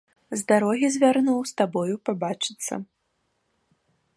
З 0.31 0.37
дарогі 0.51 0.87
звярнуў 0.95 1.37
з 1.49 1.53
табою 1.61 1.95
пабачыцца. 2.09 2.73